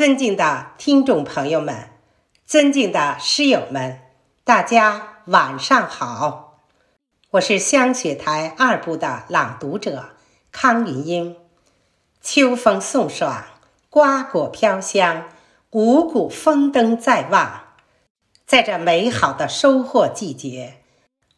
[0.00, 1.90] 尊敬的听众朋友们，
[2.46, 4.00] 尊敬的师友们，
[4.44, 6.56] 大家晚上好！
[7.32, 10.12] 我是香雪台二部的朗读者
[10.50, 11.36] 康云英。
[12.22, 13.44] 秋风送爽，
[13.90, 15.28] 瓜果飘香，
[15.72, 17.64] 五谷丰登在望。
[18.46, 20.78] 在这美好的收获季节，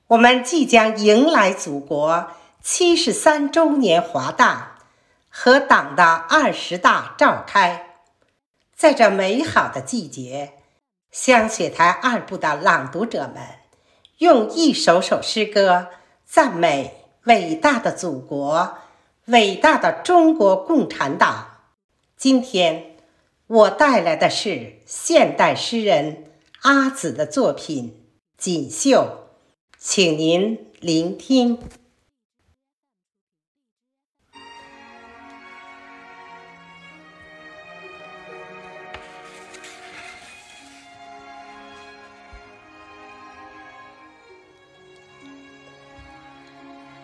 [0.06, 2.28] 我们即将迎来祖国
[2.62, 4.76] 七十三周年华诞
[5.28, 7.88] 和党的二十大召开。
[8.82, 10.54] 在这美好的季节，
[11.12, 13.36] 香雪台二部的朗读者们
[14.18, 15.86] 用一首首诗歌
[16.26, 18.78] 赞美伟大的祖国。
[19.26, 21.58] 伟大的中国共产党！
[22.16, 22.96] 今天
[23.46, 28.04] 我带来的是现代诗人阿紫的作品
[28.42, 28.98] 《锦绣》，
[29.78, 31.56] 请您聆听。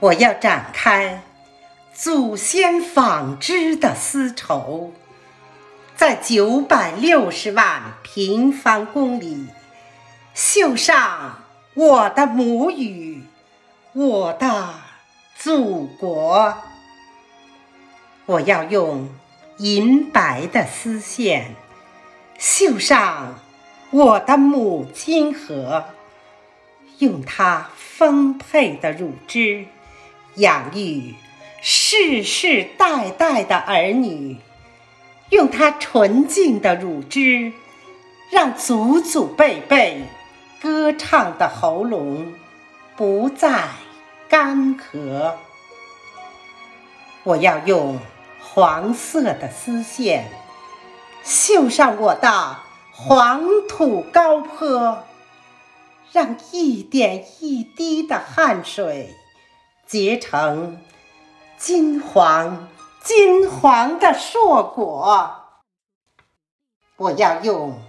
[0.00, 1.22] 我要展开。
[1.92, 4.92] 祖先纺织的丝绸，
[5.96, 9.48] 在九百六十万平方公里
[10.32, 11.42] 绣上
[11.74, 13.24] 我的母语，
[13.94, 14.74] 我的
[15.36, 16.56] 祖国。
[18.26, 19.08] 我要用
[19.56, 21.56] 银白的丝线
[22.38, 23.40] 绣上
[23.90, 25.86] 我的母亲河，
[26.98, 29.66] 用它丰沛的乳汁
[30.38, 31.14] 养育。
[31.60, 34.36] 世世代代的儿女，
[35.30, 37.52] 用它纯净的乳汁，
[38.30, 40.04] 让祖祖辈辈
[40.62, 42.32] 歌唱的喉咙
[42.96, 43.64] 不再
[44.28, 45.32] 干涸。
[47.24, 47.98] 我要用
[48.40, 50.30] 黄色的丝线
[51.24, 52.58] 绣上我的
[52.92, 55.04] 黄土高坡，
[56.12, 59.12] 让一点一滴的汗水
[59.88, 60.78] 结成。
[61.56, 62.68] 金黄
[63.02, 65.62] 金黄的硕果，
[66.96, 67.80] 我要用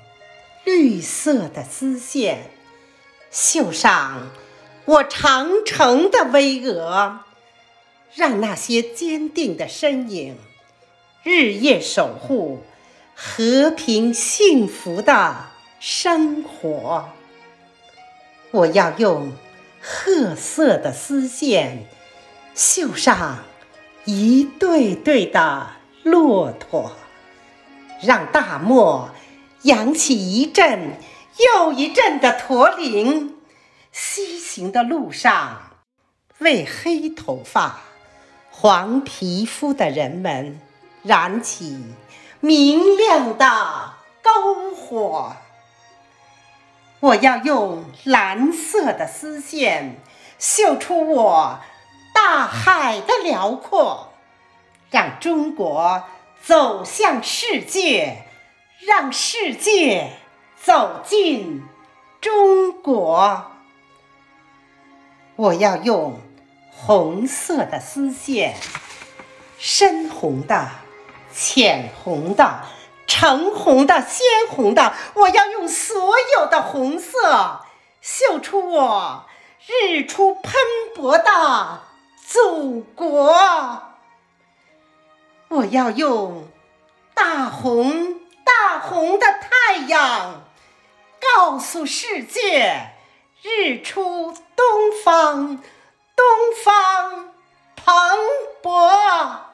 [0.64, 2.52] 绿色的丝线
[3.30, 4.30] 绣上
[4.86, 7.18] 我长城的巍峨，
[8.16, 10.38] 让那些坚定的身影
[11.22, 12.64] 日夜守护
[13.14, 15.50] 和平幸福的
[15.80, 17.10] 生活。
[18.52, 19.32] 我要用
[19.82, 21.88] 褐色的丝线
[22.54, 23.40] 绣上。
[24.06, 26.94] 一对对的骆驼，
[28.02, 29.12] 让大漠
[29.64, 30.98] 扬起一阵
[31.38, 33.36] 又一阵的驼铃。
[33.92, 35.74] 西行的路上，
[36.40, 37.82] 为黑头发、
[38.50, 40.60] 黄皮肤的人们
[41.04, 41.84] 燃起
[42.40, 43.46] 明亮的
[44.24, 45.36] 篝火。
[47.00, 50.02] 我要用蓝色的丝线
[50.38, 51.60] 绣出我。
[52.12, 54.12] 大海的辽阔，
[54.92, 56.04] 让中国
[56.44, 58.26] 走向世界，
[58.86, 60.18] 让世界
[60.62, 61.64] 走进
[62.20, 63.52] 中国。
[65.38, 66.20] 我要用
[66.72, 68.56] 红色的丝线，
[69.58, 70.70] 深红的、
[71.32, 72.64] 浅红的、
[73.10, 77.66] 橙红的、鲜红的，我要用所有的红色
[78.00, 79.26] 绣出我
[79.66, 80.54] 日出喷
[80.96, 81.82] 薄的。
[82.26, 83.34] 祖国，
[85.48, 86.48] 我要用
[87.16, 90.44] 大红大红的太阳，
[91.36, 92.92] 告诉世界：
[93.42, 95.58] 日出东方，
[96.16, 96.26] 东
[96.64, 97.34] 方
[97.76, 97.96] 蓬
[98.62, 99.49] 勃。